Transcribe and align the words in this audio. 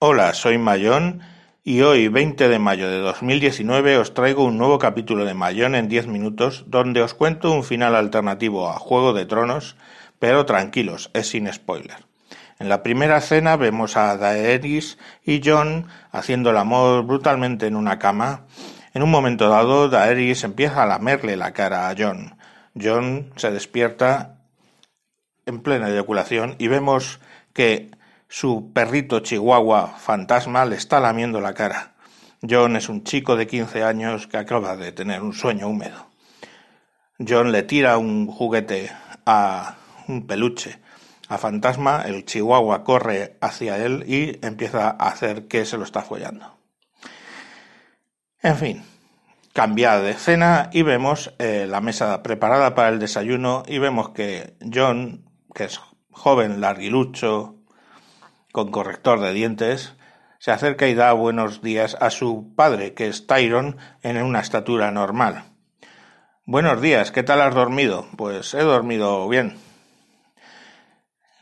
Hola, 0.00 0.32
soy 0.32 0.58
Mayón 0.58 1.22
y 1.64 1.80
hoy, 1.80 2.06
20 2.06 2.48
de 2.48 2.60
mayo 2.60 2.88
de 2.88 2.98
2019, 2.98 3.98
os 3.98 4.14
traigo 4.14 4.44
un 4.44 4.56
nuevo 4.56 4.78
capítulo 4.78 5.24
de 5.24 5.34
Mayón 5.34 5.74
en 5.74 5.88
10 5.88 6.06
minutos 6.06 6.62
donde 6.68 7.02
os 7.02 7.14
cuento 7.14 7.50
un 7.50 7.64
final 7.64 7.96
alternativo 7.96 8.70
a 8.70 8.78
Juego 8.78 9.12
de 9.12 9.26
Tronos, 9.26 9.74
pero 10.20 10.46
tranquilos, 10.46 11.10
es 11.14 11.30
sin 11.30 11.52
spoiler. 11.52 12.06
En 12.60 12.68
la 12.68 12.84
primera 12.84 13.18
escena 13.18 13.56
vemos 13.56 13.96
a 13.96 14.16
Daenerys 14.16 14.98
y 15.24 15.40
Jon 15.44 15.88
haciendo 16.12 16.50
el 16.50 16.58
amor 16.58 17.02
brutalmente 17.02 17.66
en 17.66 17.74
una 17.74 17.98
cama. 17.98 18.44
En 18.94 19.02
un 19.02 19.10
momento 19.10 19.48
dado, 19.48 19.88
Daenerys 19.88 20.44
empieza 20.44 20.84
a 20.84 20.86
lamerle 20.86 21.36
la 21.36 21.52
cara 21.52 21.88
a 21.88 21.94
Jon. 21.98 22.36
Jon 22.80 23.32
se 23.34 23.50
despierta 23.50 24.36
en 25.44 25.58
plena 25.58 25.90
eyaculación 25.90 26.54
y 26.60 26.68
vemos 26.68 27.18
que 27.52 27.97
su 28.28 28.72
perrito 28.72 29.20
chihuahua 29.20 29.94
fantasma 29.98 30.64
le 30.64 30.76
está 30.76 31.00
lamiendo 31.00 31.40
la 31.40 31.54
cara. 31.54 31.94
John 32.48 32.76
es 32.76 32.88
un 32.88 33.02
chico 33.02 33.36
de 33.36 33.46
15 33.46 33.82
años 33.82 34.26
que 34.26 34.36
acaba 34.36 34.76
de 34.76 34.92
tener 34.92 35.22
un 35.22 35.32
sueño 35.32 35.68
húmedo. 35.68 36.06
John 37.18 37.50
le 37.50 37.62
tira 37.64 37.98
un 37.98 38.28
juguete 38.28 38.90
a 39.26 39.76
un 40.06 40.26
peluche 40.26 40.78
a 41.28 41.36
Fantasma, 41.36 42.02
el 42.06 42.24
chihuahua 42.24 42.84
corre 42.84 43.36
hacia 43.40 43.76
él 43.84 44.04
y 44.06 44.38
empieza 44.44 44.88
a 44.88 45.08
hacer 45.08 45.46
que 45.46 45.66
se 45.66 45.76
lo 45.76 45.84
está 45.84 46.02
follando. 46.02 46.56
En 48.40 48.56
fin, 48.56 48.84
cambia 49.52 49.98
de 49.98 50.12
escena 50.12 50.70
y 50.72 50.82
vemos 50.82 51.34
eh, 51.38 51.66
la 51.68 51.80
mesa 51.80 52.22
preparada 52.22 52.74
para 52.74 52.88
el 52.88 52.98
desayuno 52.98 53.62
y 53.66 53.78
vemos 53.78 54.10
que 54.10 54.54
John, 54.72 55.28
que 55.54 55.64
es 55.64 55.80
joven, 56.10 56.60
larguilucho, 56.60 57.57
con 58.52 58.70
corrector 58.70 59.20
de 59.20 59.32
dientes, 59.32 59.94
se 60.38 60.50
acerca 60.50 60.86
y 60.88 60.94
da 60.94 61.12
buenos 61.12 61.62
días 61.62 61.96
a 62.00 62.10
su 62.10 62.54
padre, 62.54 62.94
que 62.94 63.08
es 63.08 63.26
Tyron, 63.26 63.76
en 64.02 64.22
una 64.22 64.40
estatura 64.40 64.90
normal. 64.90 65.44
Buenos 66.44 66.80
días, 66.80 67.10
¿qué 67.10 67.22
tal 67.22 67.40
has 67.40 67.54
dormido? 67.54 68.06
Pues 68.16 68.54
he 68.54 68.62
dormido 68.62 69.28
bien. 69.28 69.58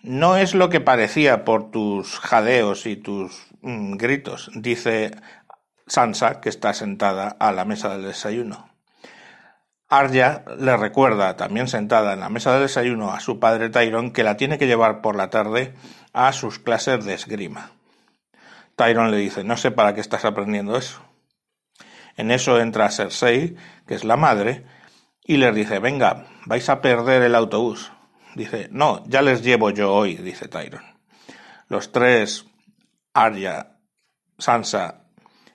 No 0.03 0.37
es 0.37 0.55
lo 0.55 0.69
que 0.69 0.81
parecía 0.81 1.45
por 1.45 1.71
tus 1.71 2.19
jadeos 2.21 2.87
y 2.87 2.97
tus 2.97 3.47
mm, 3.61 3.97
gritos, 3.97 4.51
dice 4.55 5.11
Sansa, 5.87 6.41
que 6.41 6.49
está 6.49 6.75
sentada 6.75 7.37
a 7.39 7.53
la 7.53 7.65
mesa 7.65 7.91
del 7.91 8.07
desayuno. 8.07 8.76
Arya 9.89 10.45
le 10.59 10.77
recuerda, 10.77 11.37
también 11.37 11.69
sentada 11.69 12.13
en 12.13 12.21
la 12.21 12.29
mesa 12.29 12.53
del 12.53 12.63
desayuno, 12.63 13.13
a 13.13 13.21
su 13.21 13.39
padre 13.39 13.71
Tyron 13.71 14.11
que 14.11 14.25
la 14.25 14.37
tiene 14.37 14.59
que 14.59 14.67
llevar 14.67 15.01
por 15.01 15.15
la 15.15 15.31
tarde 15.31 15.75
a 16.13 16.33
sus 16.33 16.59
clases 16.59 17.05
de 17.05 17.15
esgrima. 17.15 17.71
Tyron 18.75 19.13
le 19.13 19.19
dice, 19.19 19.45
no 19.45 19.57
sé 19.57 19.71
para 19.71 19.95
qué 19.95 20.01
estás 20.01 20.25
aprendiendo 20.25 20.77
eso. 20.77 21.01
En 22.17 22.33
eso 22.33 22.59
entra 22.59 22.91
Cersei, 22.91 23.57
que 23.87 23.95
es 23.95 24.03
la 24.03 24.17
madre, 24.17 24.67
y 25.25 25.37
les 25.37 25.55
dice, 25.55 25.79
venga, 25.79 26.27
vais 26.47 26.69
a 26.69 26.81
perder 26.81 27.23
el 27.23 27.35
autobús. 27.35 27.93
Dice, 28.35 28.69
no, 28.73 29.05
ya 29.07 29.23
les 29.23 29.43
llevo 29.43 29.71
yo 29.71 29.95
hoy, 29.95 30.17
dice 30.17 30.49
Tyron. 30.49 30.83
Los 31.69 31.93
tres, 31.93 32.47
Arya, 33.15 33.79
Sansa 34.37 35.05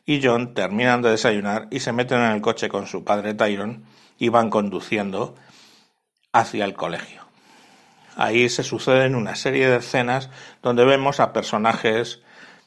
y 0.06 0.22
John, 0.24 0.54
terminan 0.54 1.02
de 1.02 1.12
desayunar 1.12 1.68
y 1.70 1.82
se 1.82 1.92
meten 1.92 2.22
en 2.22 2.32
el 2.32 2.42
coche 2.42 2.70
con 2.70 2.88
su 2.88 3.04
padre 3.04 3.34
Tyron 3.34 3.86
y 4.22 4.30
van 4.30 4.52
conduciendo 4.52 5.34
hacia 6.32 6.64
el 6.64 6.76
colegio. 6.76 7.24
Ahí 8.16 8.50
se 8.50 8.62
suceden 8.62 9.16
una 9.16 9.34
serie 9.36 9.68
de 9.68 9.78
escenas 9.78 10.30
donde 10.62 10.86
vemos 10.86 11.20
a 11.20 11.34
personajes 11.34 12.22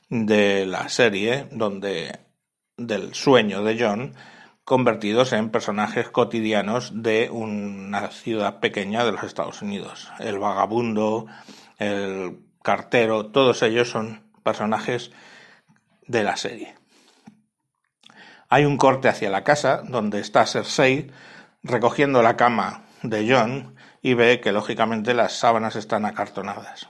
de 0.08 0.66
la 0.66 0.88
serie, 0.88 1.46
donde 1.52 2.18
del 2.76 3.14
sueño 3.14 3.62
de 3.62 3.76
John, 3.78 4.14
convertidos 4.64 5.32
en 5.32 5.50
personajes 5.50 6.08
cotidianos 6.08 6.90
de 7.04 7.30
una 7.30 8.08
ciudad 8.10 8.58
pequeña 8.58 9.04
de 9.04 9.12
los 9.12 9.22
Estados 9.22 9.62
Unidos. 9.62 10.10
El 10.18 10.40
vagabundo, 10.40 11.26
el 11.78 12.40
cartero, 12.64 13.26
todos 13.26 13.62
ellos 13.62 13.88
son 13.90 14.24
personajes 14.42 15.12
de 16.08 16.24
la 16.24 16.36
serie. 16.36 16.74
Hay 18.48 18.64
un 18.64 18.76
corte 18.76 19.08
hacia 19.08 19.30
la 19.30 19.44
casa 19.44 19.82
donde 19.84 20.18
está 20.18 20.46
Cersei 20.46 21.12
recogiendo 21.64 22.22
la 22.22 22.36
cama 22.36 22.82
de 23.02 23.26
John 23.28 23.74
y 24.02 24.12
ve 24.14 24.40
que 24.40 24.52
lógicamente 24.52 25.14
las 25.14 25.32
sábanas 25.32 25.76
están 25.76 26.04
acartonadas. 26.04 26.88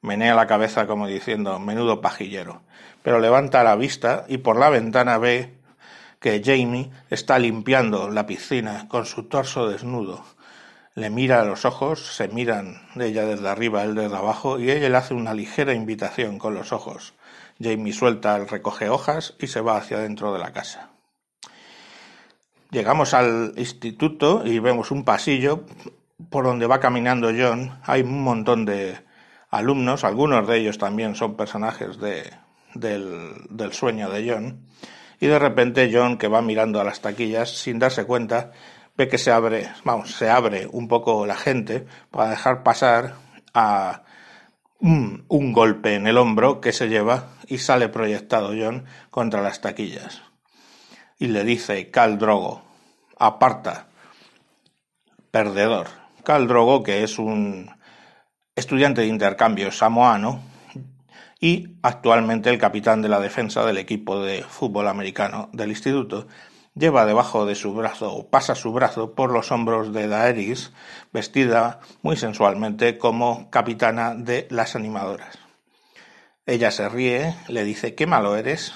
Menea 0.00 0.34
la 0.34 0.46
cabeza 0.46 0.86
como 0.86 1.06
diciendo 1.06 1.58
menudo 1.58 2.00
pajillero, 2.00 2.62
pero 3.02 3.20
levanta 3.20 3.62
la 3.62 3.76
vista 3.76 4.24
y 4.26 4.38
por 4.38 4.58
la 4.58 4.70
ventana 4.70 5.18
ve 5.18 5.54
que 6.20 6.42
Jamie 6.42 6.90
está 7.10 7.38
limpiando 7.38 8.08
la 8.08 8.26
piscina 8.26 8.88
con 8.88 9.04
su 9.04 9.24
torso 9.24 9.68
desnudo. 9.68 10.24
Le 10.94 11.10
mira 11.10 11.42
a 11.42 11.44
los 11.44 11.66
ojos, 11.66 12.14
se 12.16 12.28
miran 12.28 12.80
ella 12.96 13.26
desde 13.26 13.48
arriba, 13.48 13.82
él 13.82 13.94
desde 13.94 14.16
abajo, 14.16 14.58
y 14.58 14.70
ella 14.70 14.88
le 14.88 14.96
hace 14.96 15.12
una 15.12 15.34
ligera 15.34 15.74
invitación 15.74 16.38
con 16.38 16.54
los 16.54 16.72
ojos. 16.72 17.14
Jamie 17.60 17.92
suelta 17.92 18.36
el 18.36 18.48
recoge 18.48 18.88
hojas 18.88 19.34
y 19.38 19.48
se 19.48 19.60
va 19.60 19.76
hacia 19.76 19.98
dentro 19.98 20.32
de 20.32 20.38
la 20.38 20.52
casa. 20.52 20.93
Llegamos 22.74 23.14
al 23.14 23.52
instituto 23.54 24.42
y 24.44 24.58
vemos 24.58 24.90
un 24.90 25.04
pasillo 25.04 25.64
por 26.28 26.44
donde 26.44 26.66
va 26.66 26.80
caminando 26.80 27.30
John. 27.30 27.78
Hay 27.84 28.02
un 28.02 28.24
montón 28.24 28.64
de 28.64 28.98
alumnos, 29.48 30.02
algunos 30.02 30.48
de 30.48 30.58
ellos 30.58 30.76
también 30.76 31.14
son 31.14 31.36
personajes 31.36 32.00
de, 32.00 32.32
del, 32.74 33.46
del 33.48 33.72
sueño 33.72 34.10
de 34.10 34.28
John. 34.28 34.66
Y 35.20 35.28
de 35.28 35.38
repente 35.38 35.88
John, 35.94 36.18
que 36.18 36.26
va 36.26 36.42
mirando 36.42 36.80
a 36.80 36.84
las 36.84 37.00
taquillas 37.00 37.48
sin 37.48 37.78
darse 37.78 38.06
cuenta, 38.06 38.50
ve 38.96 39.06
que 39.06 39.18
se 39.18 39.30
abre, 39.30 39.68
vamos, 39.84 40.10
se 40.10 40.28
abre 40.28 40.66
un 40.66 40.88
poco 40.88 41.26
la 41.26 41.36
gente 41.36 41.86
para 42.10 42.30
dejar 42.30 42.64
pasar 42.64 43.14
a 43.54 44.02
un, 44.80 45.24
un 45.28 45.52
golpe 45.52 45.94
en 45.94 46.08
el 46.08 46.18
hombro 46.18 46.60
que 46.60 46.72
se 46.72 46.88
lleva 46.88 47.34
y 47.46 47.58
sale 47.58 47.88
proyectado 47.88 48.48
John 48.48 48.84
contra 49.12 49.42
las 49.42 49.60
taquillas 49.60 50.24
y 51.18 51.28
le 51.28 51.44
dice 51.44 51.90
Cal 51.90 52.18
Drogo, 52.18 52.62
aparta, 53.18 53.86
perdedor. 55.30 55.88
Cal 56.24 56.48
Drogo, 56.48 56.82
que 56.82 57.02
es 57.02 57.18
un 57.18 57.70
estudiante 58.56 59.02
de 59.02 59.08
intercambio 59.08 59.72
samoano 59.72 60.40
y 61.40 61.76
actualmente 61.82 62.50
el 62.50 62.58
capitán 62.58 63.02
de 63.02 63.08
la 63.08 63.20
defensa 63.20 63.64
del 63.66 63.78
equipo 63.78 64.22
de 64.22 64.42
fútbol 64.42 64.88
americano 64.88 65.50
del 65.52 65.70
instituto, 65.70 66.26
lleva 66.74 67.06
debajo 67.06 67.46
de 67.46 67.54
su 67.54 67.74
brazo 67.74 68.12
o 68.12 68.28
pasa 68.28 68.54
su 68.54 68.72
brazo 68.72 69.14
por 69.14 69.30
los 69.32 69.52
hombros 69.52 69.92
de 69.92 70.08
Daenerys, 70.08 70.72
vestida 71.12 71.80
muy 72.02 72.16
sensualmente 72.16 72.98
como 72.98 73.50
capitana 73.50 74.14
de 74.14 74.46
las 74.50 74.76
animadoras. 74.76 75.38
Ella 76.46 76.70
se 76.70 76.88
ríe, 76.88 77.34
le 77.48 77.64
dice 77.64 77.94
qué 77.94 78.06
malo 78.06 78.36
eres, 78.36 78.72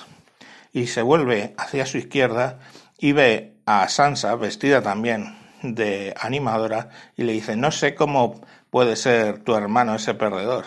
y 0.72 0.86
se 0.86 1.02
vuelve 1.02 1.54
hacia 1.58 1.86
su 1.86 1.98
izquierda 1.98 2.60
y 2.98 3.12
ve 3.12 3.57
a 3.68 3.86
Sansa 3.90 4.34
vestida 4.36 4.80
también 4.80 5.36
de 5.60 6.14
animadora 6.18 6.88
y 7.18 7.24
le 7.24 7.34
dice 7.34 7.54
no 7.54 7.70
sé 7.70 7.94
cómo 7.94 8.40
puede 8.70 8.96
ser 8.96 9.40
tu 9.40 9.54
hermano 9.54 9.94
ese 9.94 10.14
perdedor. 10.14 10.64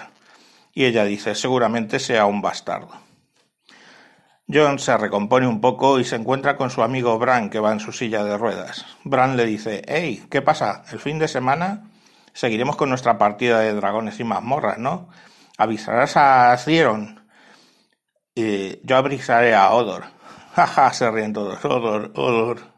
Y 0.72 0.86
ella 0.86 1.04
dice 1.04 1.34
seguramente 1.34 1.98
sea 1.98 2.28
un 2.28 2.44
bastardo. 2.44 2.92
John 4.48 4.78
se 4.78 4.96
recompone 4.98 5.48
un 5.48 5.62
poco 5.62 6.00
y 6.00 6.04
se 6.04 6.16
encuentra 6.16 6.58
con 6.58 6.70
su 6.70 6.84
amigo 6.84 7.18
Bran 7.18 7.50
que 7.50 7.60
va 7.60 7.72
en 7.72 7.80
su 7.80 7.92
silla 7.92 8.24
de 8.24 8.38
ruedas. 8.38 8.86
Bran 9.04 9.36
le 9.36 9.46
dice 9.48 9.82
Hey, 9.88 10.28
¿qué 10.30 10.44
pasa? 10.44 10.84
¿El 10.92 11.00
fin 11.00 11.18
de 11.18 11.28
semana? 11.28 11.90
Seguiremos 12.34 12.76
con 12.76 12.90
nuestra 12.90 13.18
partida 13.18 13.62
de 13.62 13.74
dragones 13.74 14.20
y 14.20 14.24
mazmorras, 14.24 14.78
¿no? 14.78 15.10
¿Avisarás 15.58 16.18
a 16.18 16.56
Cieron? 16.58 17.28
Y 18.36 18.86
yo 18.86 18.98
avisaré 18.98 19.56
a 19.56 19.72
Odor. 19.72 20.04
Jaja, 20.56 20.94
se 20.94 21.10
ríen 21.10 21.34
todos. 21.34 21.66
Odor, 21.66 22.12
Odor. 22.14 22.71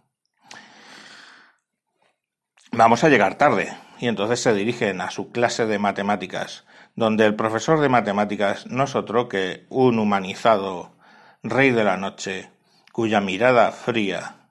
Vamos 2.76 3.04
a 3.04 3.10
llegar 3.10 3.36
tarde. 3.36 3.72
Y 4.00 4.08
entonces 4.08 4.42
se 4.42 4.52
dirigen 4.52 5.00
a 5.00 5.12
su 5.12 5.32
clase 5.32 5.68
de 5.68 5.78
matemáticas, 5.78 6.66
donde 6.96 7.24
el 7.28 7.36
profesor 7.36 7.80
de 7.80 7.88
matemáticas 7.88 8.66
no 8.66 8.86
es 8.86 8.96
otro 8.96 9.30
que 9.30 9.68
un 9.70 10.00
humanizado 10.00 10.96
rey 11.44 11.70
de 11.70 11.84
la 11.84 11.98
noche, 11.98 12.50
cuya 12.92 13.22
mirada 13.22 13.72
fría 13.72 14.50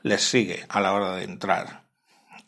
les 0.00 0.22
sigue 0.22 0.64
a 0.70 0.80
la 0.80 0.94
hora 0.94 1.14
de 1.14 1.24
entrar. 1.24 1.82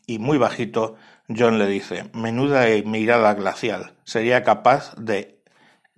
Y 0.06 0.18
muy 0.18 0.38
bajito, 0.38 0.96
John 1.28 1.58
le 1.58 1.66
dice, 1.66 2.08
menuda 2.14 2.64
mirada 2.86 3.34
glacial, 3.34 3.94
sería 4.04 4.42
capaz 4.42 4.94
de 4.96 5.42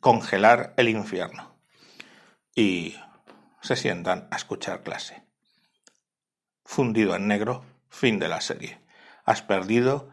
congelar 0.01 0.75
el 0.77 0.89
infierno 0.89 1.55
y 2.57 2.97
se 3.63 3.77
sientan 3.77 4.27
a 4.33 4.37
escuchar 4.37 4.83
clase. 4.83 5.23
Fundido 6.65 7.15
en 7.15 7.29
negro, 7.29 7.65
fin 7.89 8.19
de 8.19 8.29
la 8.29 8.41
serie. 8.41 8.80
Has 9.31 9.43
perdido 9.43 10.09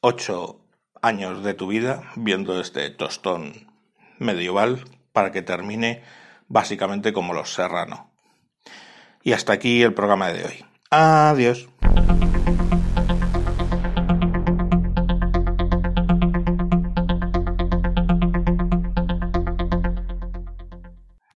ocho 0.00 0.58
años 1.00 1.44
de 1.44 1.54
tu 1.54 1.68
vida 1.68 2.02
viendo 2.16 2.60
este 2.60 2.90
tostón 2.90 3.70
medieval 4.18 4.82
para 5.12 5.30
que 5.30 5.40
termine 5.40 6.02
básicamente 6.48 7.12
como 7.12 7.32
los 7.32 7.54
Serrano. 7.54 8.10
Y 9.22 9.34
hasta 9.34 9.52
aquí 9.52 9.82
el 9.82 9.94
programa 9.94 10.32
de 10.32 10.46
hoy. 10.46 10.64
Adiós. 10.90 11.68